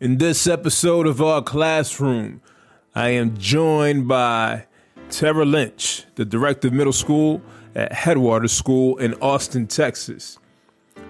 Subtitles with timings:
[0.00, 2.40] In this episode of our classroom,
[2.94, 4.66] I am joined by
[5.10, 7.42] Tara Lynch, the director of middle school
[7.74, 10.38] at Headwater School in Austin, Texas.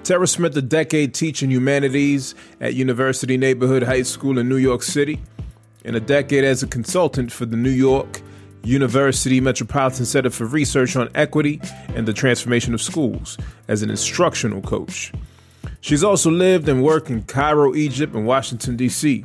[0.05, 5.20] Tara spent a decade teaching humanities at University Neighborhood High School in New York City,
[5.84, 8.23] and a decade as a consultant for the New York
[8.65, 13.37] University Metropolitan Center for Research on Equity and the Transformation of Schools
[13.68, 15.12] as an instructional coach.
[15.88, 19.24] She's also lived and worked in Cairo, Egypt, and Washington, D.C.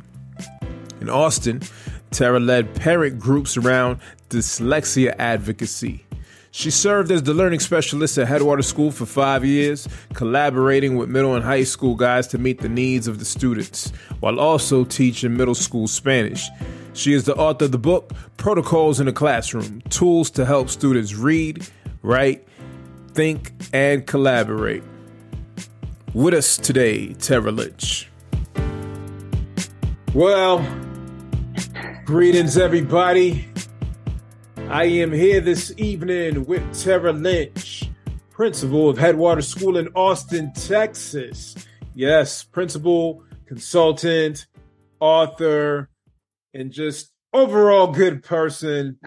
[0.98, 1.60] In Austin,
[2.10, 4.00] Tara led parent groups around
[4.30, 6.06] dyslexia advocacy.
[6.52, 11.34] She served as the learning specialist at Headwater School for five years, collaborating with middle
[11.34, 15.54] and high school guides to meet the needs of the students, while also teaching middle
[15.54, 16.48] school Spanish.
[16.94, 21.14] She is the author of the book Protocols in the Classroom Tools to Help Students
[21.14, 21.68] Read,
[22.00, 22.48] Write,
[23.12, 24.82] Think, and Collaborate.
[26.14, 28.08] With us today, Tara Lynch.
[30.14, 30.64] Well,
[32.04, 33.48] greetings, everybody.
[34.68, 37.90] I am here this evening with Tara Lynch,
[38.30, 41.56] principal of Headwater School in Austin, Texas.
[41.94, 44.46] Yes, principal, consultant,
[45.00, 45.90] author,
[46.54, 49.00] and just overall good person.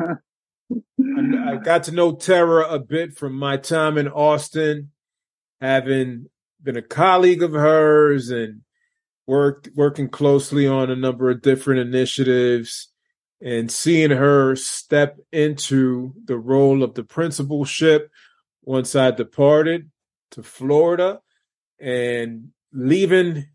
[0.00, 4.92] I got to know Tara a bit from my time in Austin,
[5.60, 6.26] having
[6.64, 8.62] been a colleague of hers and
[9.26, 12.88] worked working closely on a number of different initiatives
[13.40, 18.10] and seeing her step into the role of the principalship
[18.62, 19.90] once I departed
[20.32, 21.20] to Florida
[21.78, 23.46] and leaving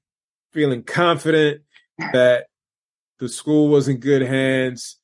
[0.54, 1.62] feeling confident
[2.14, 2.48] that
[3.20, 4.98] the school was in good hands.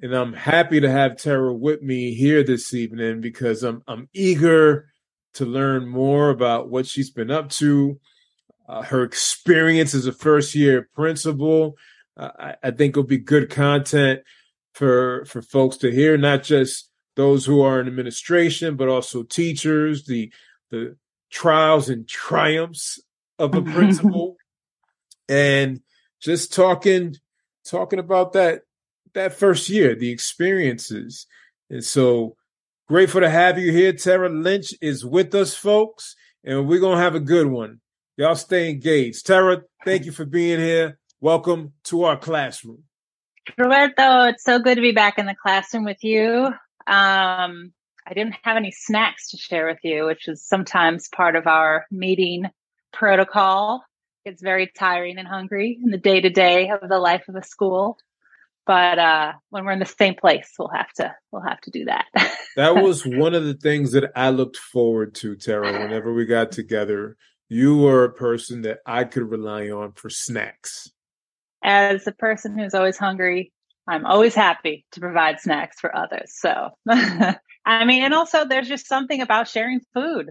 [0.00, 4.91] And I'm happy to have Tara with me here this evening because I'm I'm eager
[5.34, 7.98] to learn more about what she's been up to,
[8.68, 11.76] uh, her experience as a first year principal.
[12.16, 14.20] Uh, I, I, think it'll be good content
[14.72, 20.04] for for folks to hear, not just those who are in administration, but also teachers,
[20.04, 20.32] the
[20.70, 20.96] the
[21.30, 23.00] trials and triumphs
[23.38, 24.36] of a principal,
[25.28, 25.80] and
[26.20, 27.16] just talking
[27.64, 28.62] talking about that
[29.14, 31.26] that first year, the experiences.
[31.70, 32.36] And so
[32.92, 33.94] Grateful to have you here.
[33.94, 36.14] Tara Lynch is with us, folks,
[36.44, 37.80] and we're going to have a good one.
[38.18, 39.24] Y'all stay engaged.
[39.24, 40.98] Tara, thank you for being here.
[41.18, 42.82] Welcome to our classroom.
[43.56, 46.48] Roberto, it's so good to be back in the classroom with you.
[46.86, 47.72] Um,
[48.06, 51.86] I didn't have any snacks to share with you, which is sometimes part of our
[51.90, 52.44] meeting
[52.92, 53.82] protocol.
[54.26, 57.42] It's very tiring and hungry in the day to day of the life of a
[57.42, 57.96] school
[58.66, 61.84] but uh, when we're in the same place, we'll have to we'll have to do
[61.86, 62.06] that.
[62.56, 65.72] that was one of the things that I looked forward to, Tara.
[65.72, 67.16] Whenever we got together,
[67.48, 70.90] you were a person that I could rely on for snacks.
[71.64, 73.52] As a person who's always hungry,
[73.86, 76.32] I'm always happy to provide snacks for others.
[76.34, 80.30] So, I mean, and also there's just something about sharing food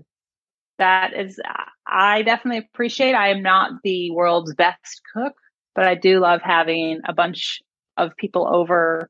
[0.77, 1.39] that is
[1.85, 3.13] I definitely appreciate.
[3.13, 5.33] I am not the world's best cook,
[5.75, 7.61] but I do love having a bunch
[8.01, 9.09] of people over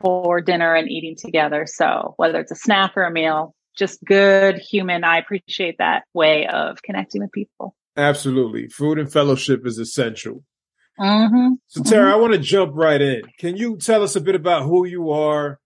[0.00, 1.66] for dinner and eating together.
[1.66, 5.04] So whether it's a snack or a meal, just good human.
[5.04, 7.74] I appreciate that way of connecting with people.
[7.96, 8.68] Absolutely.
[8.68, 10.44] Food and fellowship is essential.
[11.00, 11.54] Mm-hmm.
[11.68, 12.14] So Tara, mm-hmm.
[12.14, 13.22] I want to jump right in.
[13.38, 15.60] Can you tell us a bit about who you are?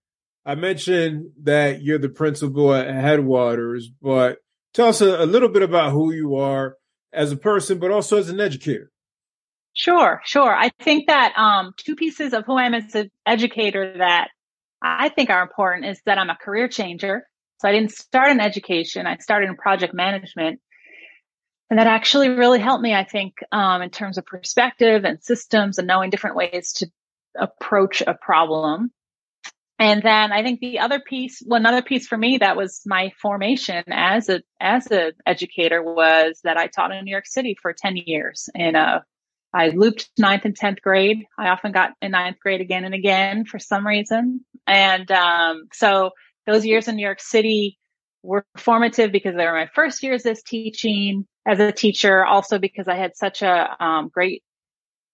[0.45, 4.39] I mentioned that you're the principal at Headwaters, but
[4.73, 6.75] tell us a, a little bit about who you are
[7.11, 8.91] as a person, but also as an educator.
[9.73, 10.53] Sure, sure.
[10.55, 14.29] I think that um, two pieces of who I am as an educator that
[14.81, 17.27] I think are important is that I'm a career changer.
[17.59, 19.07] So I didn't start in education.
[19.07, 20.59] I started in project management.
[21.69, 25.79] And that actually really helped me, I think, um, in terms of perspective and systems
[25.79, 26.87] and knowing different ways to
[27.35, 28.91] approach a problem.
[29.79, 33.11] And then I think the other piece, well, another piece for me that was my
[33.19, 37.73] formation as a as an educator was that I taught in New York City for
[37.73, 39.03] 10 years in a
[39.53, 41.25] I looped ninth and 10th grade.
[41.37, 44.43] I often got in ninth grade again and again for some reason.
[44.65, 46.11] And um, so
[46.47, 47.77] those years in New York City
[48.23, 52.87] were formative because they were my first years as teaching, as a teacher, also because
[52.87, 54.43] I had such a um, great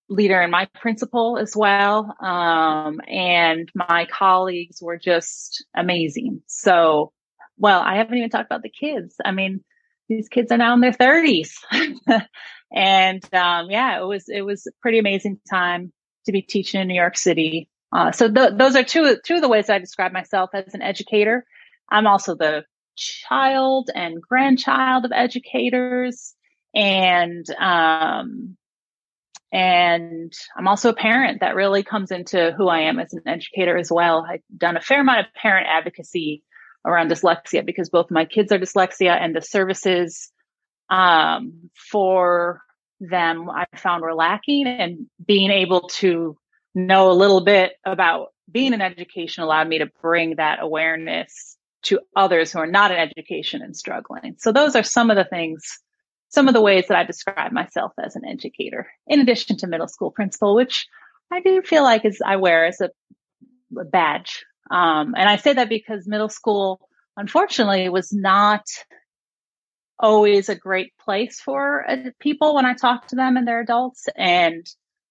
[0.07, 2.15] leader and my principal as well.
[2.21, 6.41] Um, and my colleagues were just amazing.
[6.47, 7.11] So,
[7.57, 9.15] well, I haven't even talked about the kids.
[9.23, 9.63] I mean,
[10.09, 11.57] these kids are now in their thirties.
[11.71, 15.93] and, um, yeah, it was, it was a pretty amazing time
[16.25, 17.69] to be teaching in New York City.
[17.93, 20.81] Uh, so th- those are two, two of the ways I describe myself as an
[20.81, 21.45] educator.
[21.89, 22.65] I'm also the
[22.95, 26.35] child and grandchild of educators
[26.73, 28.57] and um,
[29.51, 33.75] and I'm also a parent that really comes into who I am as an educator
[33.77, 34.25] as well.
[34.29, 36.43] I've done a fair amount of parent advocacy
[36.85, 40.31] around dyslexia because both my kids are dyslexia and the services
[40.89, 42.61] um, for
[42.99, 46.37] them I found were lacking and being able to
[46.75, 51.99] know a little bit about being in education allowed me to bring that awareness to
[52.15, 54.35] others who are not in education and struggling.
[54.37, 55.79] So those are some of the things
[56.29, 59.87] some of the ways that I describe myself as an educator, in addition to middle
[59.87, 60.87] school principal, which
[61.31, 62.91] I do feel like is I wear as a,
[63.77, 64.45] a badge.
[64.69, 66.87] Um, and I say that because middle school,
[67.17, 68.65] unfortunately, was not
[69.99, 74.07] always a great place for uh, people when I talk to them and they're adults.
[74.15, 74.65] And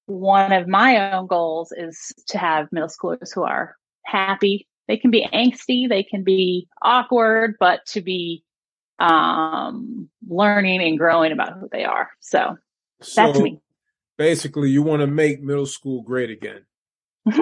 [0.06, 4.66] one of my own goals is to have middle schoolers who are happy.
[4.86, 8.42] They can be angsty, they can be awkward, but to be
[8.98, 12.08] um, learning and growing about who they are.
[12.20, 12.56] So,
[13.02, 13.60] so that's me.
[14.16, 16.62] Basically, you want to make middle school great again.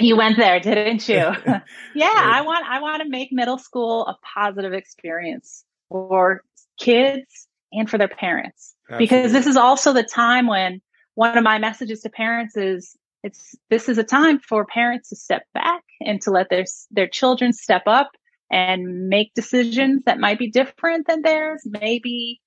[0.00, 1.16] you went there, didn't you?
[1.94, 6.42] yeah, I want I want to make middle school a positive experience for
[6.78, 8.74] kids and for their parents.
[8.88, 9.06] Absolutely.
[9.06, 10.80] Because this is also the time when
[11.14, 15.16] one of my messages to parents is it's this is a time for parents to
[15.16, 18.10] step back and to let their their children step up
[18.50, 22.40] and make decisions that might be different than theirs, maybe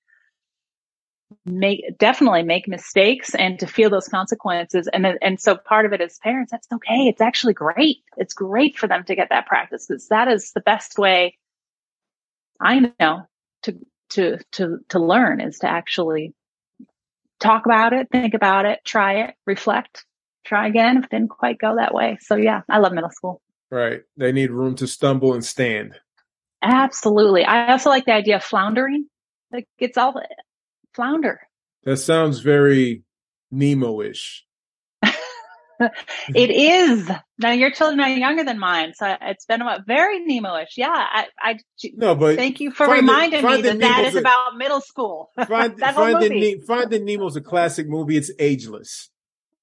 [1.44, 6.00] make definitely make mistakes and to feel those consequences and and so part of it
[6.00, 9.86] as parents that's okay it's actually great it's great for them to get that practice
[9.86, 11.36] because that is the best way
[12.60, 13.26] i know
[13.62, 13.78] to
[14.10, 16.34] to to to learn is to actually
[17.40, 20.04] talk about it think about it try it reflect
[20.44, 23.40] try again if it didn't quite go that way so yeah i love middle school
[23.72, 24.02] Right.
[24.18, 25.98] They need room to stumble and stand.
[26.60, 27.42] Absolutely.
[27.46, 29.06] I also like the idea of floundering.
[29.50, 30.20] Like it's all
[30.94, 31.40] flounder.
[31.84, 33.02] That sounds very
[33.50, 34.44] Nemo-ish.
[35.02, 37.10] it is.
[37.38, 40.74] Now your children are younger than mine, so it's been about very Nemo-ish.
[40.76, 41.58] Yeah, I, I
[41.94, 45.30] no, but thank you for reminding the, me that that is a, about middle school.
[45.36, 48.16] Find, find Finding Nemo's a classic movie.
[48.16, 49.10] It's ageless.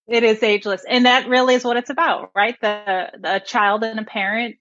[0.10, 0.84] It is ageless.
[0.90, 2.56] And that really is what it's about, right?
[2.62, 4.56] The, the child and a parent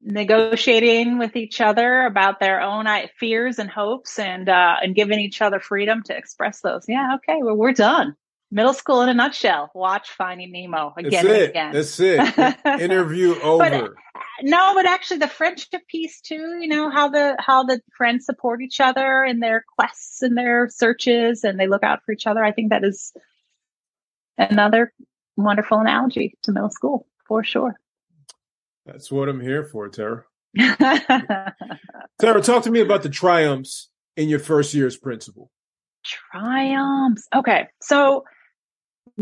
[0.00, 2.86] negotiating with each other about their own
[3.18, 6.84] fears and hopes and, uh, and giving each other freedom to express those.
[6.88, 7.16] Yeah.
[7.16, 7.40] Okay.
[7.42, 8.14] Well, we're done.
[8.50, 9.70] Middle school in a nutshell.
[9.74, 11.72] Watch Finding Nemo again That's and again.
[11.72, 12.56] That's it.
[12.80, 13.58] Interview over.
[13.58, 13.90] But,
[14.42, 18.62] no, but actually the friendship piece too, you know, how the, how the friends support
[18.62, 22.42] each other in their quests and their searches and they look out for each other.
[22.42, 23.12] I think that is
[24.38, 24.94] another
[25.36, 27.78] wonderful analogy to middle school for sure.
[28.88, 30.24] That's what I'm here for, Tara.
[30.58, 35.50] Tara, talk to me about the triumphs in your first year as principal.
[36.02, 37.28] Triumphs.
[37.36, 37.68] Okay.
[37.82, 38.24] So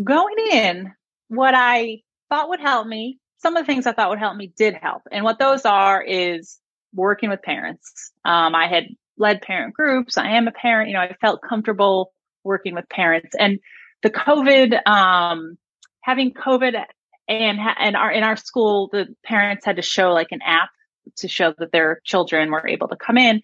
[0.02, 0.92] going in,
[1.28, 4.52] what I thought would help me, some of the things I thought would help me
[4.56, 5.02] did help.
[5.10, 6.60] And what those are is
[6.94, 8.12] working with parents.
[8.24, 8.84] Um, I had
[9.19, 10.17] led parent groups.
[10.17, 10.91] I am a parent.
[10.91, 12.12] You know, I felt comfortable
[12.44, 13.58] working with parents and
[14.05, 15.58] the COVID, um,
[16.02, 16.81] having COVID
[17.28, 20.70] and, and our, in our school, the parents had to show like an app
[21.18, 23.40] to show that their children were able to come in.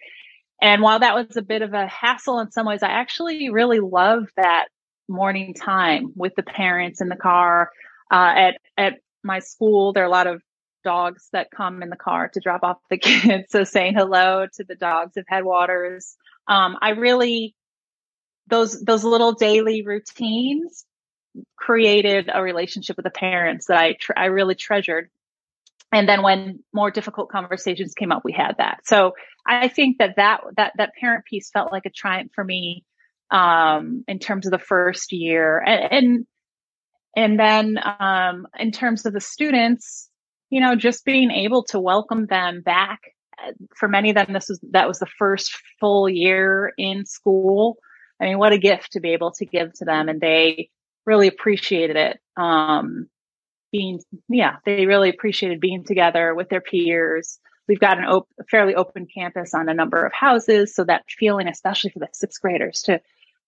[0.60, 3.80] And while that was a bit of a hassle in some ways, I actually really
[3.80, 4.66] love that
[5.08, 7.70] morning time with the parents in the car.
[8.10, 10.42] Uh, at, at my school, there are a lot of
[10.84, 13.46] dogs that come in the car to drop off the kids.
[13.50, 16.16] So saying hello to the dogs of Headwaters.
[16.48, 17.54] Um, I really
[18.48, 20.84] those those little daily routines
[21.56, 25.10] created a relationship with the parents that I tr- I really treasured.
[25.92, 28.80] And then when more difficult conversations came up, we had that.
[28.86, 29.12] So
[29.46, 32.84] I think that that that that parent piece felt like a triumph for me
[33.30, 36.26] um, in terms of the first year, and and,
[37.16, 40.08] and then um, in terms of the students,
[40.50, 43.00] you know, just being able to welcome them back.
[43.76, 47.76] For many of them, this was that was the first full year in school.
[48.20, 50.08] I mean, what a gift to be able to give to them.
[50.08, 50.70] And they
[51.06, 52.20] really appreciated it.
[52.36, 53.08] Um,
[53.70, 57.38] being, yeah, they really appreciated being together with their peers.
[57.68, 60.74] We've got an op- fairly open campus on a number of houses.
[60.74, 63.00] So that feeling, especially for the sixth graders to,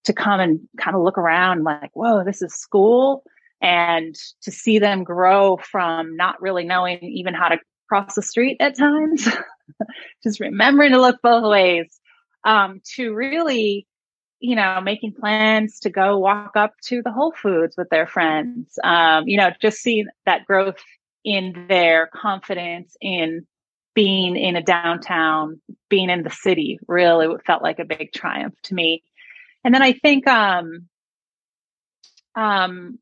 [0.04, 3.23] to come and kind of look around like, whoa, this is school.
[3.61, 7.58] And to see them grow from not really knowing even how to
[7.88, 9.28] cross the street at times,
[10.23, 11.99] just remembering to look both ways,
[12.44, 13.87] um, to really,
[14.44, 18.78] you know, making plans to go walk up to the Whole Foods with their friends.
[18.84, 20.76] Um, you know, just seeing that growth
[21.24, 23.46] in their confidence in
[23.94, 28.74] being in a downtown, being in the city really felt like a big triumph to
[28.74, 29.02] me.
[29.64, 30.88] And then I think, um,
[32.34, 32.98] um,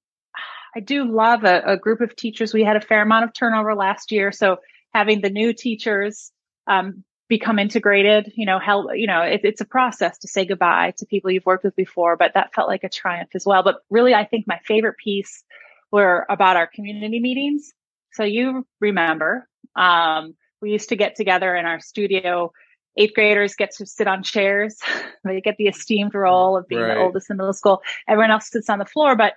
[0.76, 2.54] I do love a, a, group of teachers.
[2.54, 4.30] We had a fair amount of turnover last year.
[4.30, 4.58] So
[4.94, 6.30] having the new teachers,
[6.68, 10.92] um, become integrated, you know, help, you know, it, it's a process to say goodbye
[10.98, 13.62] to people you've worked with before, but that felt like a triumph as well.
[13.62, 15.42] But really, I think my favorite piece
[15.90, 17.72] were about our community meetings.
[18.12, 22.52] So you remember, um, we used to get together in our studio.
[22.98, 24.78] Eighth graders get to sit on chairs.
[25.24, 26.96] they get the esteemed role of being right.
[26.96, 27.80] the oldest in middle school.
[28.06, 29.16] Everyone else sits on the floor.
[29.16, 29.32] But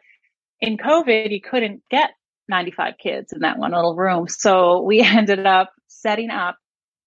[0.59, 2.09] in COVID, you couldn't get
[2.49, 4.27] 95 kids in that one little room.
[4.27, 6.57] So we ended up setting up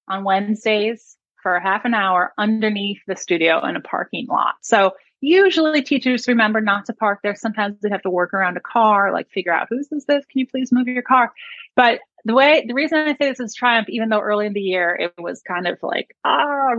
[0.09, 4.55] on Wednesdays for half an hour underneath the studio in a parking lot.
[4.63, 7.35] So usually teachers remember not to park there.
[7.35, 10.25] Sometimes they have to work around a car, like figure out whose is this?
[10.27, 11.33] Can you please move your car?
[11.77, 14.61] But the way, the reason I say this is triumph, even though early in the
[14.61, 16.71] year it was kind of like, ah,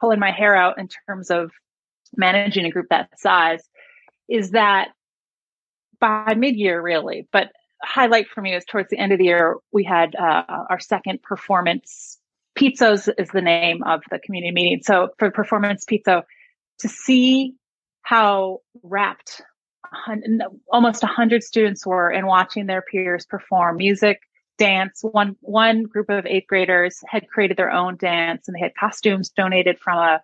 [0.00, 1.50] pulling my hair out in terms of
[2.16, 3.62] managing a group that size
[4.28, 4.88] is that
[6.00, 9.56] by mid year, really, but highlight for me was towards the end of the year,
[9.72, 12.18] we had uh, our second performance.
[12.60, 14.80] Piazza is the name of the community meeting.
[14.82, 16.24] So for performance piazza,
[16.80, 17.54] to see
[18.02, 19.42] how wrapped
[20.70, 24.20] almost 100 students were in watching their peers perform music,
[24.58, 25.00] dance.
[25.02, 29.30] One one group of eighth graders had created their own dance, and they had costumes
[29.30, 30.22] donated from a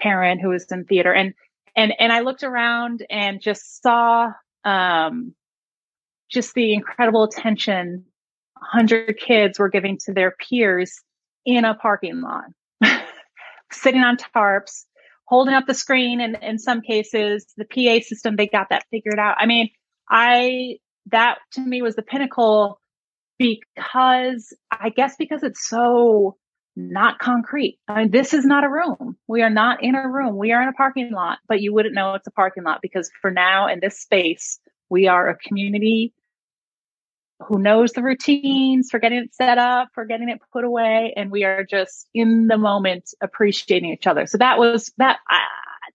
[0.00, 1.14] parent who was in theater.
[1.14, 1.34] And
[1.76, 4.32] and and I looked around and just saw
[4.64, 5.34] um,
[6.30, 8.04] just the incredible attention
[8.54, 11.00] 100 kids were giving to their peers
[11.46, 12.44] in a parking lot,
[13.72, 14.84] sitting on tarps,
[15.24, 16.20] holding up the screen.
[16.20, 19.36] And in some cases, the PA system, they got that figured out.
[19.38, 19.70] I mean,
[20.10, 22.80] I, that to me was the pinnacle
[23.38, 26.36] because I guess because it's so
[26.74, 27.78] not concrete.
[27.88, 29.16] I mean, this is not a room.
[29.26, 30.36] We are not in a room.
[30.36, 33.10] We are in a parking lot, but you wouldn't know it's a parking lot because
[33.22, 34.60] for now in this space,
[34.90, 36.12] we are a community
[37.40, 41.30] who knows the routines for getting it set up, for getting it put away, and
[41.30, 44.26] we are just in the moment appreciating each other.
[44.26, 45.38] So that was that uh,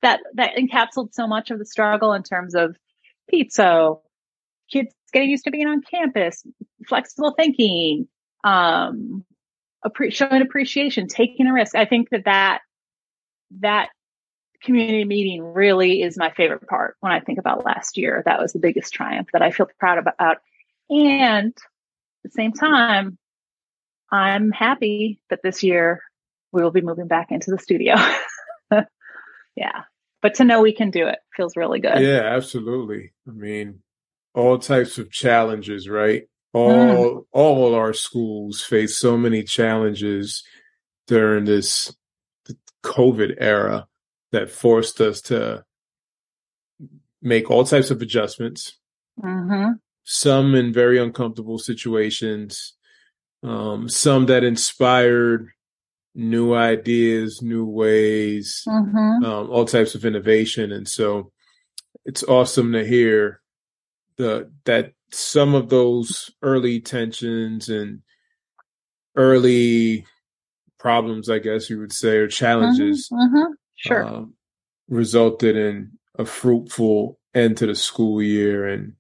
[0.01, 2.77] that that encapsulated so much of the struggle in terms of
[3.29, 3.95] piazza,
[4.71, 6.45] kids getting used to being on campus,
[6.88, 8.07] flexible thinking,
[8.43, 9.24] um,
[9.86, 11.75] appre- showing appreciation, taking a risk.
[11.75, 12.60] I think that that,
[13.60, 13.89] that
[14.63, 18.21] community meeting really is my favorite part when I think about last year.
[18.25, 20.38] That was the biggest triumph that I feel proud about.
[20.91, 23.17] And at the same time,
[24.12, 26.01] I'm happy that this year
[26.51, 27.95] we will be moving back into the studio.
[29.55, 29.83] yeah.
[30.21, 32.00] But to know we can do it feels really good.
[32.00, 33.13] Yeah, absolutely.
[33.27, 33.79] I mean,
[34.36, 36.24] all types of challenges, right?
[36.53, 37.21] All mm.
[37.31, 40.43] all our schools face so many challenges
[41.07, 41.95] during this
[42.83, 43.88] COVID era
[44.33, 45.63] that forced us to
[47.21, 48.77] make all types of adjustments.
[49.24, 49.71] Mm-hmm.
[50.03, 52.74] Some in very uncomfortable situations,
[53.43, 55.50] um, some that inspired
[56.15, 59.24] new ideas, new ways, mm-hmm.
[59.24, 60.72] um, all types of innovation.
[60.72, 61.31] And so
[62.05, 63.41] it's awesome to hear
[64.17, 68.01] the that some of those early tensions and
[69.15, 70.05] early
[70.79, 73.51] problems, I guess you would say, or challenges, mm-hmm, mm-hmm.
[73.75, 74.34] sure, um,
[74.89, 78.93] resulted in a fruitful end to the school year and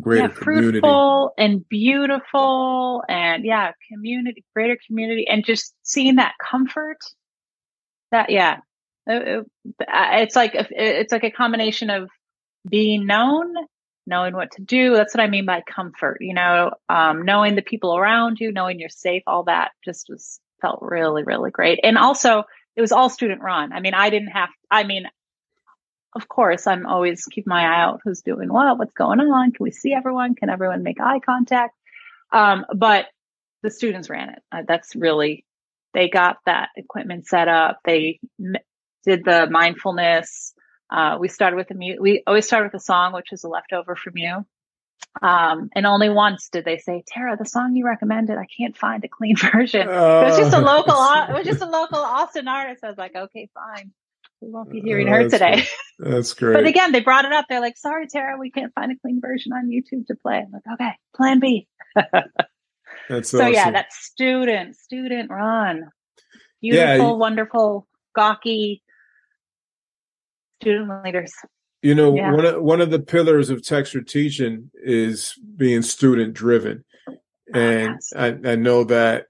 [0.00, 0.80] greater yeah, community.
[0.80, 6.98] fruitful and beautiful, and yeah, community, greater community, and just seeing that comfort.
[8.10, 8.58] That yeah,
[9.06, 12.08] it, it, it's like it's like a combination of
[12.68, 13.54] being known
[14.06, 14.94] knowing what to do.
[14.94, 18.78] That's what I mean by comfort, you know, um, knowing the people around you, knowing
[18.78, 21.80] you're safe, all that just was felt really, really great.
[21.82, 22.44] And also
[22.76, 23.72] it was all student run.
[23.72, 25.06] I mean, I didn't have, I mean,
[26.14, 29.52] of course, I'm always keep my eye out who's doing what, what's going on.
[29.52, 30.34] Can we see everyone?
[30.34, 31.74] Can everyone make eye contact?
[32.32, 33.06] Um, but
[33.62, 34.42] the students ran it.
[34.52, 35.44] Uh, that's really,
[35.92, 37.78] they got that equipment set up.
[37.84, 38.56] They m-
[39.04, 40.54] did the mindfulness
[40.90, 43.48] uh, we started with a mu- we always start with a song, which is a
[43.48, 44.44] leftover from you.
[45.22, 49.04] Um, and only once did they say, Tara, the song you recommended, I can't find
[49.04, 49.88] a clean version.
[49.88, 50.60] Uh, it was just a oh.
[50.60, 50.94] local,
[51.28, 52.84] it was just a local Austin artist.
[52.84, 53.92] I was like, okay, fine.
[54.40, 55.66] We won't be uh, hearing oh, her today.
[55.98, 56.10] Great.
[56.12, 56.54] That's great.
[56.54, 57.46] but again, they brought it up.
[57.48, 60.38] They're like, sorry, Tara, we can't find a clean version on YouTube to play.
[60.38, 61.66] I'm like, okay, plan B.
[63.08, 63.52] That's so awesome.
[63.52, 65.90] yeah, that's student, student run.
[66.62, 67.86] Beautiful, yeah, wonderful,
[68.16, 68.82] gawky
[70.60, 71.32] student leaders.
[71.82, 72.32] You know, yeah.
[72.32, 76.84] one of one of the pillars of Textured Teaching is being student driven.
[77.06, 77.14] Oh,
[77.52, 78.12] and yes.
[78.16, 79.26] I, I know that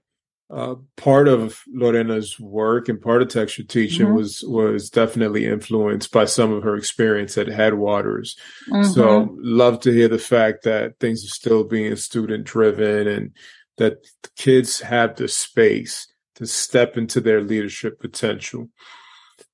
[0.55, 4.15] uh, part of Lorena's work and part of Textured Teaching mm-hmm.
[4.15, 8.37] was was definitely influenced by some of her experience at Headwaters.
[8.69, 8.89] Mm-hmm.
[8.91, 13.31] So love to hear the fact that things are still being student driven and
[13.77, 13.97] that
[14.37, 18.69] kids have the space to step into their leadership potential.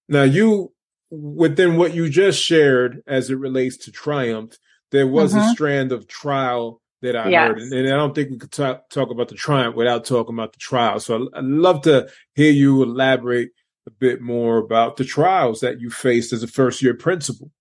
[0.08, 0.72] Now you
[1.10, 4.56] within what you just shared as it relates to triumph,
[4.92, 5.50] there was mm-hmm.
[5.50, 7.48] a strand of trial that I yes.
[7.48, 7.60] heard.
[7.60, 10.54] And, and, I don't think we could talk, talk about the triumph without talking about
[10.54, 11.00] the trial.
[11.00, 13.52] So I, would love to hear you elaborate
[13.88, 17.52] a bit more about the trials that you faced as a first year principal.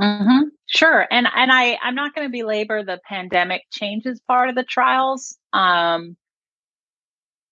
[0.00, 0.48] Mm-hmm.
[0.66, 1.06] Sure.
[1.10, 5.36] And, and I, I'm not going to belabor the pandemic changes part of the trials.
[5.52, 6.16] Um,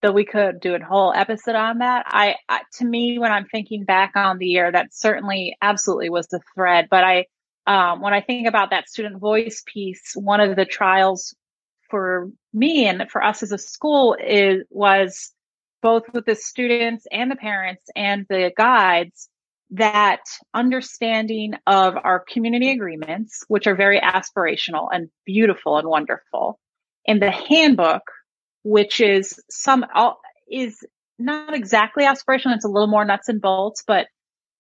[0.05, 2.05] though we could do a whole episode on that.
[2.07, 6.26] I, I, to me, when I'm thinking back on the year, that certainly absolutely was
[6.26, 6.88] the thread.
[6.91, 7.25] But I,
[7.66, 11.35] um, when I think about that student voice piece, one of the trials
[11.90, 15.33] for me and for us as a school is was
[15.83, 19.28] both with the students and the parents and the guides
[19.71, 20.21] that
[20.52, 26.59] understanding of our community agreements, which are very aspirational and beautiful and wonderful,
[27.06, 28.02] and the handbook,
[28.62, 29.85] which is some
[30.50, 30.78] is
[31.18, 32.54] not exactly aspirational.
[32.54, 34.06] It's a little more nuts and bolts, but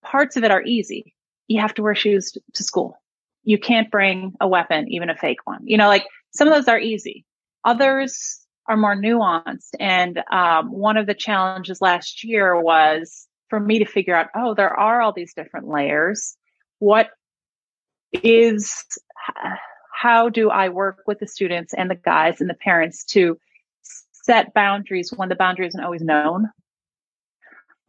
[0.02, 1.14] parts of it are easy
[1.48, 2.96] you have to wear shoes to school.
[3.42, 5.60] You can't bring a weapon, even a fake one.
[5.64, 7.24] You know, like some of those are easy.
[7.64, 9.74] Others are more nuanced.
[9.78, 14.54] And um, one of the challenges last year was for me to figure out, oh,
[14.54, 16.36] there are all these different layers.
[16.78, 17.10] What
[18.12, 18.84] is,
[19.92, 23.38] how do I work with the students and the guides and the parents to
[24.12, 26.48] set boundaries when the boundary isn't always known?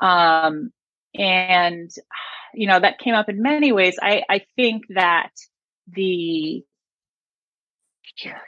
[0.02, 0.72] Um,
[1.14, 1.90] and
[2.56, 3.98] you know, that came up in many ways.
[4.02, 5.32] I, I think that
[5.88, 6.64] the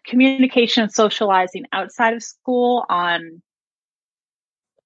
[0.05, 3.41] communication and socializing outside of school on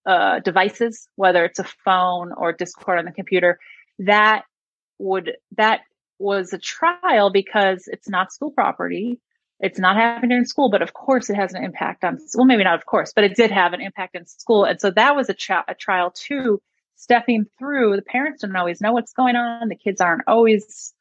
[0.05, 3.59] uh, devices, whether it's a phone or Discord on the computer,
[3.99, 4.43] that
[4.97, 5.81] would, that
[6.17, 9.19] was a trial because it's not school property.
[9.59, 12.63] It's not happening in school, but of course it has an impact on, well, maybe
[12.63, 14.63] not of course, but it did have an impact in school.
[14.65, 16.59] And so that was a, tra- a trial too
[17.01, 19.69] stepping through, the parents don't always know what's going on.
[19.69, 20.93] The kids aren't always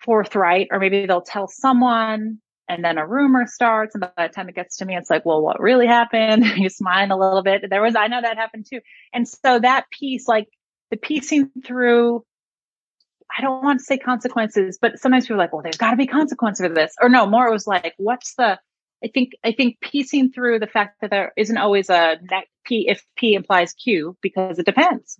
[0.00, 2.38] forthright, or maybe they'll tell someone
[2.68, 3.94] and then a rumor starts.
[3.94, 6.44] And by the time it gets to me, it's like, well, what really happened?
[6.56, 7.62] you smile a little bit.
[7.70, 8.80] There was, I know that happened too.
[9.12, 10.48] And so that piece, like
[10.90, 12.24] the piecing through,
[13.36, 15.96] I don't want to say consequences, but sometimes people are like, well, there's got to
[15.96, 16.94] be consequences for this.
[17.00, 18.58] Or no, more it was like, what's the,
[19.02, 22.86] I think I think piecing through the fact that there isn't always a that P
[22.88, 25.18] if P implies Q because it depends.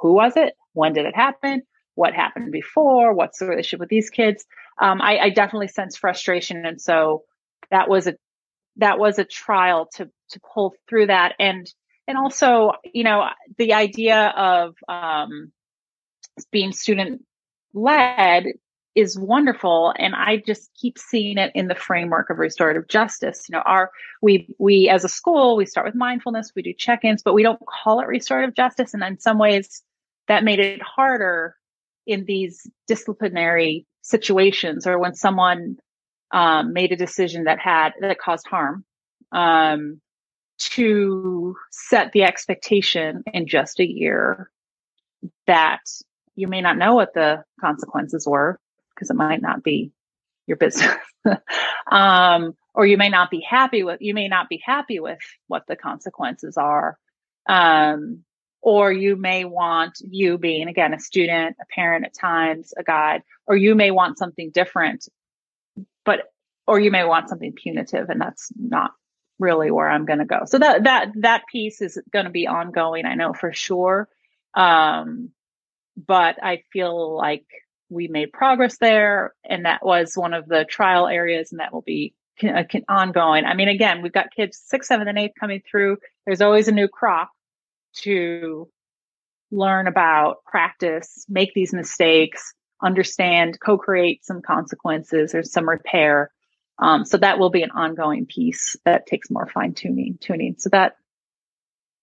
[0.00, 0.54] Who was it?
[0.72, 1.62] When did it happen?
[1.94, 3.14] What happened before?
[3.14, 4.44] What's the relationship with these kids?
[4.80, 7.22] Um, I, I definitely sense frustration, and so
[7.70, 8.14] that was a
[8.76, 11.72] that was a trial to to pull through that, and
[12.08, 13.24] and also you know
[13.56, 15.52] the idea of um,
[16.50, 17.24] being student
[17.72, 18.46] led
[18.94, 23.44] is wonderful and i just keep seeing it in the framework of restorative justice.
[23.48, 23.90] You know our
[24.22, 27.60] we we as a school we start with mindfulness we do check-ins but we don't
[27.66, 29.82] call it restorative justice and in some ways
[30.28, 31.56] that made it harder
[32.06, 35.76] in these disciplinary situations or when someone
[36.30, 38.84] um, made a decision that had that caused harm
[39.32, 40.00] um,
[40.58, 44.50] to set the expectation in just a year
[45.46, 45.80] that
[46.36, 48.58] you may not know what the consequences were
[48.94, 49.92] because it might not be
[50.46, 50.94] your business.
[51.90, 55.64] um, or you may not be happy with, you may not be happy with what
[55.66, 56.98] the consequences are.
[57.48, 58.24] Um,
[58.60, 63.22] or you may want you being again a student, a parent at times, a guide,
[63.46, 65.06] or you may want something different,
[66.04, 66.32] but,
[66.66, 68.92] or you may want something punitive and that's not
[69.38, 70.44] really where I'm going to go.
[70.46, 73.04] So that, that, that piece is going to be ongoing.
[73.04, 74.08] I know for sure.
[74.54, 75.30] Um,
[75.96, 77.44] but I feel like
[77.90, 79.34] we made progress there.
[79.44, 83.44] And that was one of the trial areas and that will be uh, ongoing.
[83.44, 85.98] I mean, again, we've got kids six, seven, and eight coming through.
[86.26, 87.30] There's always a new crop
[87.98, 88.68] to
[89.50, 96.30] learn about, practice, make these mistakes, understand, co-create some consequences or some repair.
[96.78, 100.56] Um, so that will be an ongoing piece that takes more fine tuning, tuning.
[100.58, 100.96] So that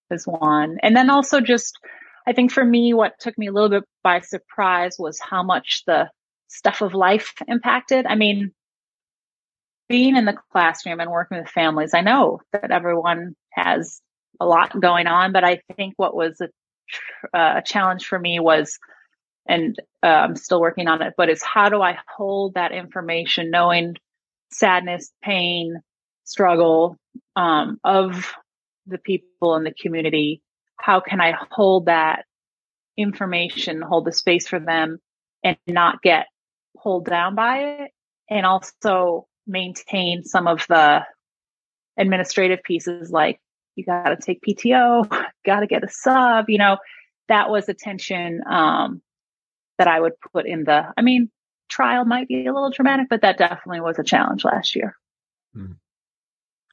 [0.09, 0.77] is one.
[0.81, 1.77] And then also just
[2.27, 5.83] I think for me, what took me a little bit by surprise was how much
[5.85, 6.09] the
[6.47, 8.05] stuff of life impacted.
[8.05, 8.51] I mean,
[9.89, 14.01] being in the classroom and working with families, I know that everyone has
[14.39, 16.45] a lot going on, but I think what was a,
[17.37, 18.77] uh, a challenge for me was,
[19.47, 23.51] and uh, I'm still working on it, but it's how do I hold that information,
[23.51, 23.95] knowing
[24.51, 25.81] sadness, pain,
[26.23, 26.97] struggle
[27.35, 28.33] um, of
[28.87, 30.41] the people in the community
[30.81, 32.25] how can I hold that
[32.97, 34.99] information, hold the space for them
[35.43, 36.27] and not get
[36.81, 37.91] pulled down by it
[38.29, 41.01] and also maintain some of the
[41.97, 43.39] administrative pieces like
[43.75, 45.07] you got to take PTO,
[45.45, 46.77] got to get a sub, you know,
[47.27, 49.01] that was a tension um,
[49.77, 51.29] that I would put in the, I mean,
[51.69, 54.95] trial might be a little dramatic, but that definitely was a challenge last year.
[55.53, 55.73] Hmm.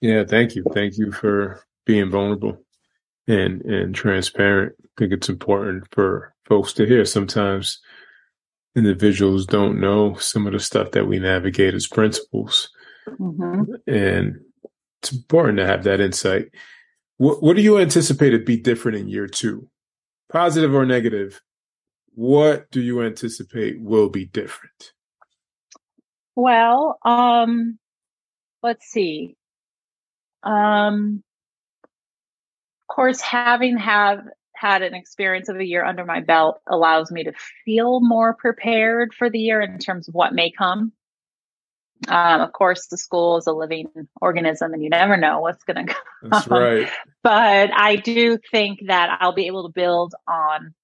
[0.01, 0.65] Yeah, thank you.
[0.73, 2.59] Thank you for being vulnerable
[3.29, 4.75] and and transparent.
[4.83, 7.05] I think it's important for folks to hear.
[7.05, 7.81] Sometimes
[8.75, 12.71] individuals don't know some of the stuff that we navigate as principals,
[13.07, 13.75] mm-hmm.
[13.87, 14.41] and
[15.03, 16.47] it's important to have that insight.
[17.19, 19.69] What what do you anticipate to be different in year two,
[20.33, 21.41] positive or negative?
[22.15, 24.93] What do you anticipate will be different?
[26.35, 27.79] Well, um,
[28.63, 29.37] let's see.
[30.43, 31.23] Um,
[32.99, 37.33] course, having have had an experience of a year under my belt allows me to
[37.65, 40.91] feel more prepared for the year in terms of what may come.
[42.09, 43.87] Um, of course, the school is a living
[44.21, 46.31] organism, and you never know what's going to come.
[46.31, 46.91] That's right.
[47.23, 50.75] But I do think that I'll be able to build on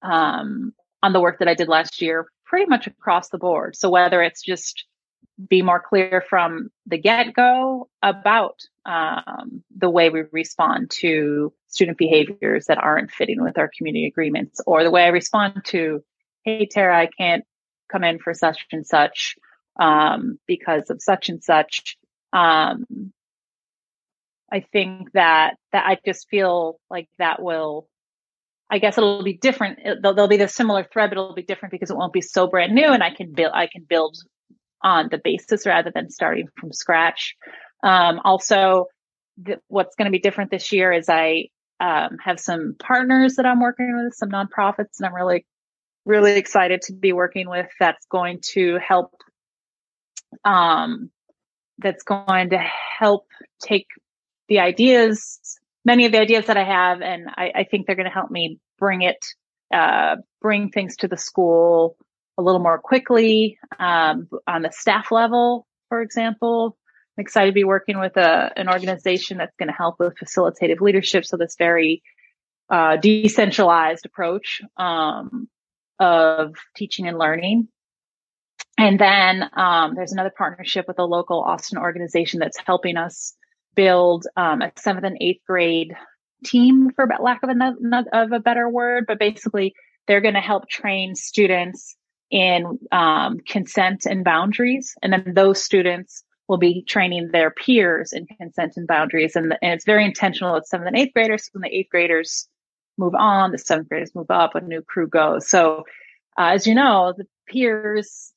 [0.00, 3.76] um, on the work that I did last year, pretty much across the board.
[3.76, 4.86] So whether it's just
[5.48, 11.98] be more clear from the get go about um, the way we respond to student
[11.98, 16.02] behaviors that aren't fitting with our community agreements, or the way I respond to,
[16.44, 17.44] hey, Tara, I can't
[17.90, 19.36] come in for such and such
[19.78, 21.96] um, because of such and such.
[22.32, 23.12] Um,
[24.50, 27.88] I think that that I just feel like that will.
[28.70, 29.80] I guess it'll be different.
[29.84, 32.46] There'll, there'll be the similar thread, but it'll be different because it won't be so
[32.46, 33.52] brand new, and I can build.
[33.54, 34.16] I can build
[34.82, 37.36] on the basis rather than starting from scratch.
[37.82, 38.86] Um, also,
[39.44, 41.48] th- what's going to be different this year is I
[41.80, 45.44] um, have some partners that I'm working with, some nonprofits, and I'm really,
[46.04, 47.68] really excited to be working with.
[47.80, 49.12] That's going to help.
[50.44, 51.10] Um,
[51.78, 53.26] that's going to help
[53.60, 53.86] take
[54.48, 55.40] the ideas,
[55.84, 58.30] many of the ideas that I have, and I, I think they're going to help
[58.30, 59.24] me bring it,
[59.74, 61.96] uh, bring things to the school
[62.42, 66.76] a little more quickly um, on the staff level, for example.
[67.16, 70.80] I'm excited to be working with a, an organization that's going to help with facilitative
[70.80, 71.24] leadership.
[71.24, 72.02] So this very
[72.70, 75.48] uh, decentralized approach um,
[75.98, 77.68] of teaching and learning.
[78.78, 83.34] And then um, there's another partnership with a local Austin organization that's helping us
[83.76, 85.94] build um, a seventh and eighth grade
[86.44, 89.04] team, for lack of a, of a better word.
[89.06, 89.74] But basically,
[90.06, 91.94] they're going to help train students
[92.32, 94.96] in um, consent and boundaries.
[95.02, 99.36] And then those students will be training their peers in consent and boundaries.
[99.36, 100.56] And, and it's very intentional.
[100.56, 101.50] It's seventh and eighth graders.
[101.52, 102.48] When the eighth graders
[102.96, 105.48] move on, the seventh graders move up, a new crew goes.
[105.48, 105.84] So,
[106.38, 108.32] uh, as you know, the peers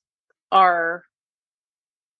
[0.52, 1.04] are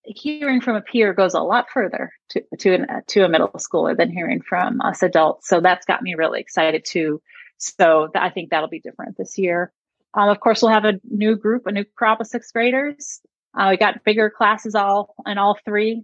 [0.06, 3.98] hearing from a peer goes a lot further to to an, to a middle schooler
[3.98, 5.48] than hearing from us adults.
[5.50, 7.22] So that's got me really excited too.
[7.58, 9.74] So th- I think that'll be different this year.
[10.16, 13.20] Um, of course, we'll have a new group, a new crop of sixth graders.
[13.58, 16.04] Uh, we got bigger classes all in all three,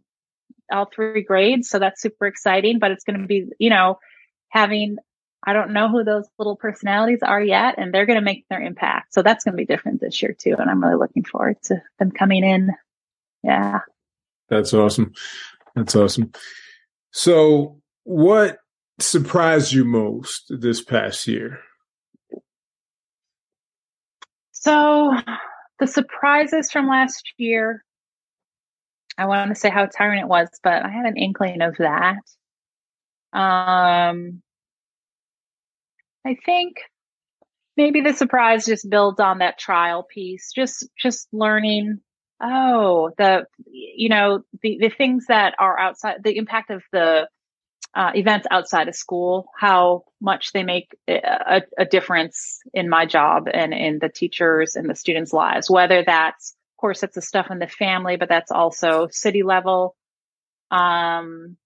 [0.71, 1.69] all three grades.
[1.69, 3.99] So that's super exciting, but it's going to be, you know,
[4.49, 4.97] having,
[5.45, 8.61] I don't know who those little personalities are yet, and they're going to make their
[8.61, 9.13] impact.
[9.13, 10.55] So that's going to be different this year too.
[10.59, 12.69] And I'm really looking forward to them coming in.
[13.43, 13.79] Yeah.
[14.49, 15.13] That's awesome.
[15.75, 16.31] That's awesome.
[17.11, 18.59] So what
[18.99, 21.59] surprised you most this past year?
[24.61, 25.15] So
[25.79, 27.83] the surprises from last year,
[29.17, 32.21] I want to say how tiring it was, but I had an inkling of that.
[33.33, 34.43] Um,
[36.23, 36.77] I think
[37.75, 41.99] maybe the surprise just builds on that trial piece, just just learning.
[42.39, 47.27] Oh, the you know the the things that are outside the impact of the
[47.93, 53.47] uh, events outside of school, how much they make a, a, difference in my job
[53.53, 55.69] and in the teachers and the students' lives.
[55.69, 59.95] Whether that's, of course, it's the stuff in the family, but that's also city level
[60.69, 61.57] um,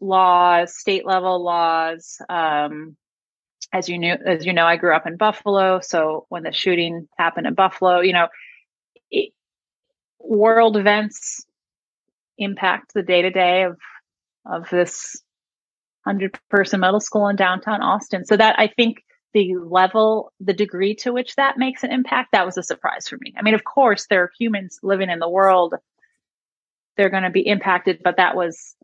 [0.00, 2.96] laws, state level laws, um,
[3.72, 5.80] as you knew, as you know, I grew up in Buffalo.
[5.80, 8.28] So when the shooting happened in Buffalo, you know,
[9.10, 9.32] it,
[10.20, 11.44] world events
[12.38, 13.78] impact the day to day of
[14.46, 15.22] of this
[16.04, 18.24] hundred person middle school in downtown Austin.
[18.24, 18.98] So that I think
[19.32, 23.16] the level, the degree to which that makes an impact, that was a surprise for
[23.20, 23.34] me.
[23.36, 25.74] I mean, of course, there are humans living in the world;
[26.96, 28.74] they're going to be impacted, but that was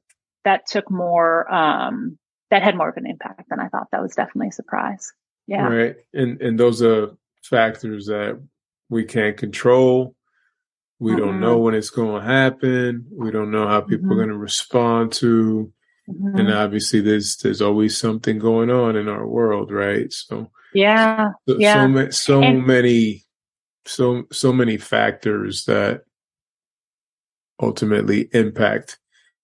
[0.44, 1.52] that took more.
[1.52, 2.18] Um,
[2.50, 3.86] that had more of an impact than I thought.
[3.92, 5.12] That was definitely a surprise.
[5.46, 5.96] Yeah, right.
[6.12, 7.10] And and those are
[7.42, 8.40] factors that
[8.88, 10.14] we can't control.
[10.98, 11.20] We mm-hmm.
[11.20, 13.06] don't know when it's going to happen.
[13.10, 14.12] We don't know how people mm-hmm.
[14.12, 15.72] are going to respond to
[16.10, 16.38] Mm-hmm.
[16.38, 20.12] And obviously there's there's always something going on in our world, right?
[20.12, 21.30] So yeah.
[21.48, 21.82] So, yeah.
[21.84, 23.24] so, ma- so and- many
[23.86, 26.02] so so many factors that
[27.60, 28.98] ultimately impact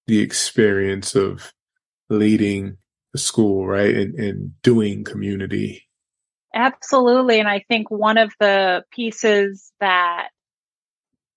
[0.06, 1.52] the experience of
[2.08, 2.76] leading
[3.14, 3.94] a school, right?
[3.94, 5.86] And, and doing community.
[6.54, 7.40] Absolutely.
[7.40, 10.28] And I think one of the pieces that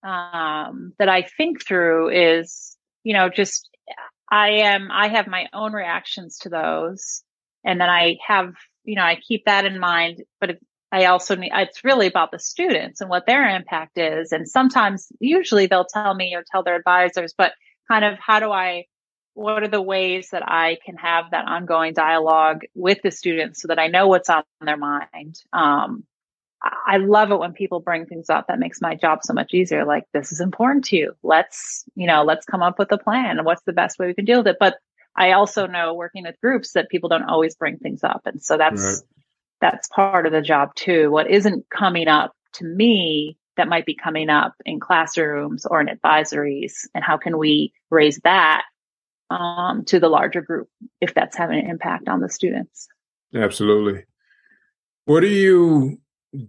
[0.01, 3.69] um, that I think through is, you know, just
[4.31, 7.23] I am, I have my own reactions to those.
[7.63, 10.59] And then I have, you know, I keep that in mind, but it,
[10.91, 14.31] I also need, it's really about the students and what their impact is.
[14.31, 17.53] And sometimes, usually they'll tell me or tell their advisors, but
[17.87, 18.85] kind of how do I,
[19.33, 23.67] what are the ways that I can have that ongoing dialogue with the students so
[23.67, 25.41] that I know what's on their mind?
[25.53, 26.05] Um,
[26.61, 28.47] I love it when people bring things up.
[28.47, 29.85] That makes my job so much easier.
[29.85, 31.13] Like, this is important to you.
[31.23, 34.25] Let's, you know, let's come up with a plan what's the best way we can
[34.25, 34.57] deal with it.
[34.59, 34.77] But
[35.15, 38.21] I also know working with groups that people don't always bring things up.
[38.25, 38.97] And so that's, right.
[39.61, 41.09] that's part of the job too.
[41.09, 45.87] What isn't coming up to me that might be coming up in classrooms or in
[45.87, 48.63] advisories and how can we raise that
[49.29, 50.67] um, to the larger group
[51.01, 52.87] if that's having an impact on the students.
[53.35, 54.05] Absolutely.
[55.05, 55.99] What do you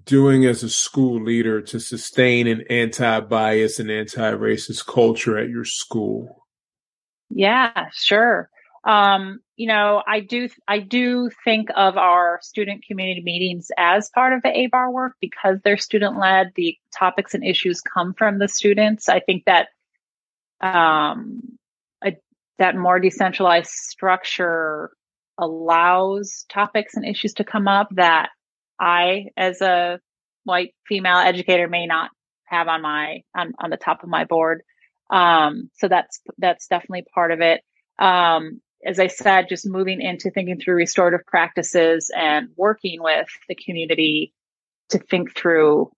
[0.05, 6.45] doing as a school leader to sustain an anti-bias and anti-racist culture at your school?
[7.31, 8.51] Yeah, sure.
[8.85, 14.33] Um, you know, I do, I do think of our student community meetings as part
[14.33, 16.53] of the ABAR work because they're student led.
[16.57, 19.09] The topics and issues come from the students.
[19.09, 19.69] I think that,
[20.61, 21.59] um,
[22.03, 22.17] a,
[22.59, 24.91] that more decentralized structure
[25.39, 28.31] allows topics and issues to come up that
[28.81, 30.01] I, as a
[30.45, 32.11] white female educator, may not
[32.47, 34.63] have on my on, on the top of my board.
[35.11, 37.63] Um, so that's that's definitely part of it.
[37.99, 43.55] Um, as I said, just moving into thinking through restorative practices and working with the
[43.55, 44.33] community
[44.89, 45.93] to think through,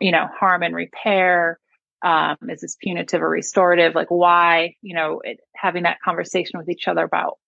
[0.00, 1.58] you know, harm and repair.
[2.04, 3.94] Um, is this punitive or restorative?
[3.94, 7.38] Like why, you know, it, having that conversation with each other about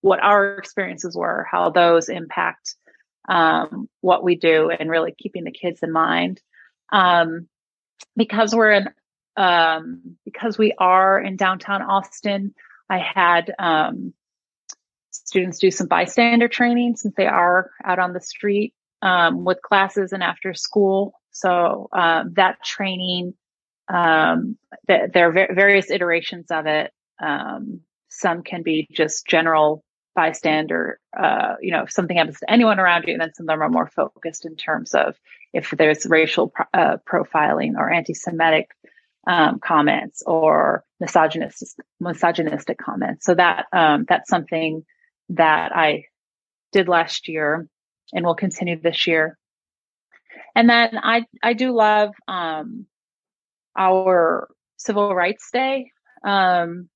[0.00, 2.74] what our experiences were, how those impact
[3.28, 6.40] um, what we do and really keeping the kids in mind.
[6.90, 7.48] Um,
[8.16, 8.88] because we're in,
[9.36, 12.54] um, because we are in downtown Austin,
[12.88, 14.14] I had um,
[15.10, 20.12] students do some bystander training since they are out on the street um, with classes
[20.12, 21.12] and after school.
[21.30, 23.34] So uh, that training,
[23.92, 24.56] um,
[24.88, 26.90] th- there are various iterations of it.
[28.08, 29.84] some can be just general
[30.18, 33.48] bystander, uh, you know, if something happens to anyone around you, and then some of
[33.48, 35.14] them are more focused in terms of
[35.52, 38.66] if there's racial uh, profiling or anti-Semitic
[39.28, 41.68] um, comments or misogynistic
[42.00, 43.26] misogynistic comments.
[43.26, 44.84] So that um, that's something
[45.28, 46.06] that I
[46.72, 47.68] did last year
[48.12, 49.38] and will continue this year.
[50.56, 52.86] And then I I do love um,
[53.78, 55.92] our Civil Rights Day.
[56.24, 56.88] Um,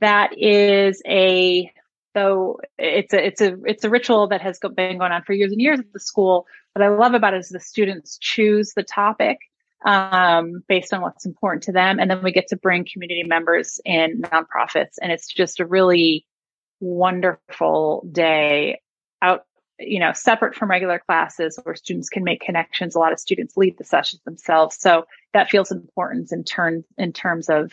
[0.00, 1.72] that is a
[2.16, 5.52] so it's a it's a it's a ritual that has been going on for years
[5.52, 6.46] and years at the school.
[6.72, 9.38] What I love about it is the students choose the topic
[9.84, 13.80] um, based on what's important to them, and then we get to bring community members
[13.84, 16.26] and nonprofits, and it's just a really
[16.80, 18.80] wonderful day
[19.22, 19.44] out
[19.78, 22.94] you know separate from regular classes where students can make connections.
[22.94, 24.76] A lot of students lead the sessions themselves.
[24.80, 27.72] So that feels important in turn in terms of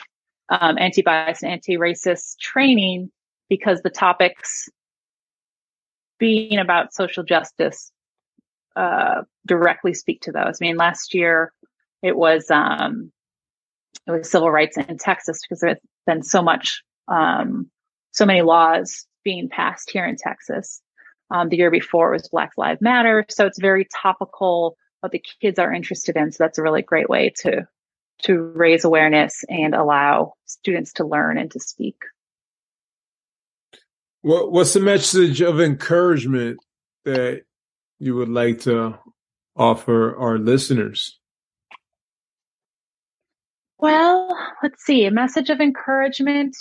[0.49, 3.12] um, anti-bias and anti-racist training
[3.49, 4.69] because the topics
[6.19, 7.91] being about social justice
[8.75, 10.60] uh, directly speak to those.
[10.62, 11.51] I mean, last year
[12.01, 13.12] it was um,
[14.08, 17.69] it was civil rights in Texas because there's been so much, um,
[18.12, 20.82] so many laws being passed here in Texas.
[21.32, 24.77] Um, the year before it was Black Lives Matter, so it's very topical.
[24.99, 27.67] What the kids are interested in, so that's a really great way to
[28.21, 31.97] to raise awareness and allow students to learn and to speak.
[34.21, 36.60] What What's the message of encouragement
[37.04, 37.43] that
[37.99, 38.97] you would like to
[39.56, 41.19] offer our listeners?
[43.78, 44.30] Well,
[44.62, 45.06] let's see.
[45.06, 46.56] A message of encouragement.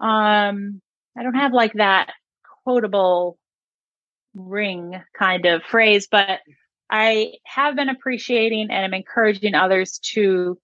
[0.00, 0.80] Um,
[1.16, 2.10] I don't have like that
[2.64, 3.38] quotable
[4.34, 6.40] ring kind of phrase, but
[6.90, 10.58] I have been appreciating and I'm encouraging others to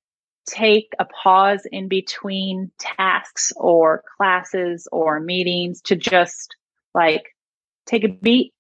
[0.47, 6.57] take a pause in between tasks or classes or meetings to just
[6.95, 7.25] like
[7.87, 8.53] take a beat,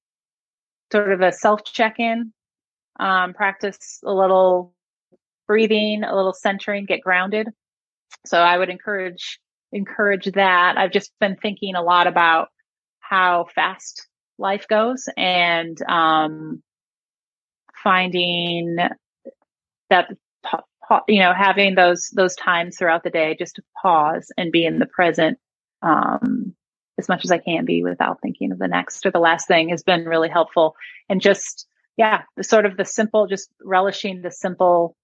[0.90, 2.32] sort of a self check in,
[2.98, 4.74] um, practice a little
[5.46, 7.48] breathing, a little centering, get grounded.
[8.26, 9.38] So I would encourage
[9.72, 10.76] encourage that.
[10.76, 12.48] I've just been thinking a lot about
[13.00, 14.06] how fast
[14.38, 16.62] life goes and um,
[17.82, 18.76] finding
[19.90, 20.08] that
[21.08, 24.78] you know having those those times throughout the day just to pause and be in
[24.78, 25.38] the present
[25.82, 26.54] um,
[26.98, 29.70] as much as I can be without thinking of the next or the last thing
[29.70, 30.76] has been really helpful.
[31.08, 31.66] And just
[31.96, 34.96] yeah the sort of the simple just relishing the simple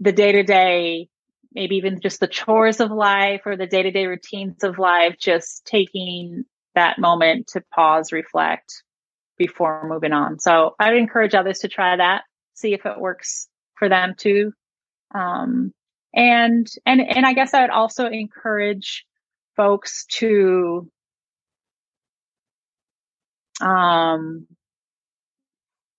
[0.00, 1.08] the day to day
[1.54, 5.16] maybe even just the chores of life or the day to day routines of life,
[5.18, 6.44] just taking
[6.74, 8.82] that moment to pause, reflect
[9.36, 10.38] before moving on.
[10.38, 12.22] So I would encourage others to try that,
[12.54, 14.52] see if it works for them too.
[15.14, 15.72] Um,
[16.14, 19.04] and, and, and I guess I would also encourage
[19.56, 20.88] folks to,
[23.60, 24.46] um,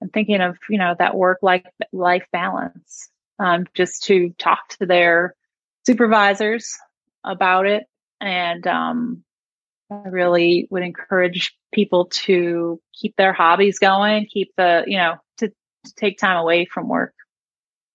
[0.02, 4.86] I'm thinking of, you know, that work life, life balance, um, just to talk to
[4.86, 5.36] their
[5.86, 6.78] supervisors
[7.24, 7.84] about it.
[8.22, 9.25] And um,
[9.92, 15.50] I really would encourage people to keep their hobbies going, keep the, you know, to,
[15.50, 17.14] to take time away from work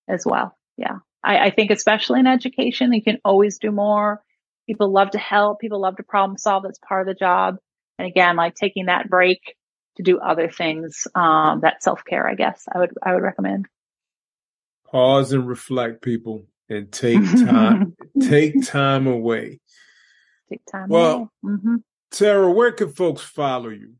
[0.08, 0.56] as well.
[0.76, 0.98] Yeah.
[1.22, 4.22] I, I think especially in education, you can always do more.
[4.66, 5.60] People love to help.
[5.60, 6.62] People love to problem solve.
[6.62, 7.56] That's part of the job.
[7.98, 9.56] And again, like taking that break
[9.96, 13.66] to do other things, um, that self care, I guess I would, I would recommend.
[14.90, 19.60] Pause and reflect people and take time take time away.
[20.50, 21.76] Take time well, mm-hmm.
[22.10, 23.94] Tara, where can folks follow you?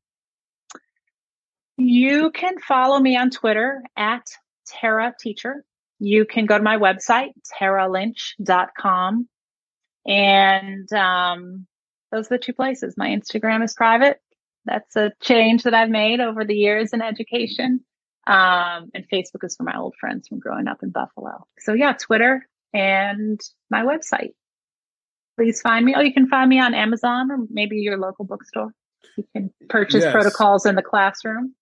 [1.77, 4.27] You can follow me on Twitter at
[4.67, 5.65] Tara Teacher.
[5.99, 9.29] You can go to my website, taralynch.com.
[10.07, 11.67] And um,
[12.11, 12.95] those are the two places.
[12.97, 14.19] My Instagram is private.
[14.65, 17.81] That's a change that I've made over the years in education.
[18.27, 21.47] Um, and Facebook is for my old friends from growing up in Buffalo.
[21.61, 24.33] So yeah, Twitter and my website.
[25.41, 25.95] Please find me.
[25.97, 28.75] Oh, you can find me on Amazon or maybe your local bookstore.
[29.17, 30.13] You can purchase yes.
[30.13, 31.55] protocols in the classroom.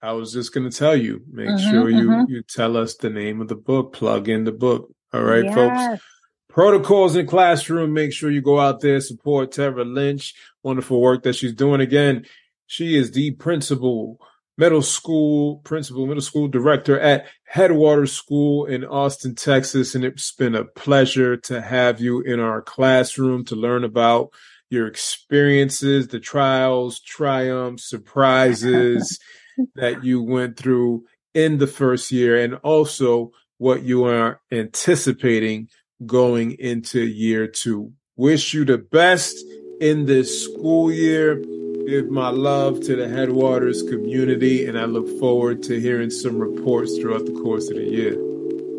[0.00, 2.32] I was just going to tell you, make mm-hmm, sure you, mm-hmm.
[2.32, 4.90] you tell us the name of the book, plug in the book.
[5.12, 5.54] All right, yes.
[5.54, 6.02] folks.
[6.48, 7.92] Protocols in classroom.
[7.92, 10.34] Make sure you go out there, support Tara Lynch.
[10.62, 11.82] Wonderful work that she's doing.
[11.82, 12.24] Again,
[12.68, 14.18] she is the principal
[14.56, 19.94] middle school principal, middle school director at Headwaters School in Austin, Texas.
[19.94, 24.30] And it's been a pleasure to have you in our classroom to learn about
[24.70, 29.18] your experiences, the trials, triumphs, surprises
[29.74, 35.68] that you went through in the first year, and also what you are anticipating
[36.06, 37.92] going into year two.
[38.16, 39.36] Wish you the best
[39.80, 41.42] in this school year
[41.86, 46.96] give my love to the Headwaters community, and I look forward to hearing some reports
[46.98, 48.16] throughout the course of the year.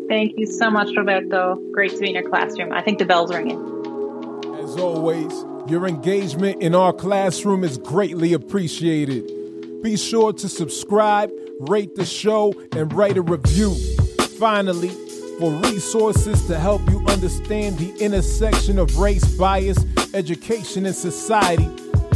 [0.08, 1.60] Thank you so much, Roberto.
[1.72, 2.72] Great to be in your classroom.
[2.72, 3.58] I think the bell's ringing.
[4.62, 5.32] As always,
[5.68, 9.82] your engagement in our classroom is greatly appreciated.
[9.82, 13.74] Be sure to subscribe, rate the show, and write a review.
[14.38, 14.90] Finally,
[15.38, 19.78] for resources to help you understand the intersection of race, bias,
[20.14, 21.68] education, and society,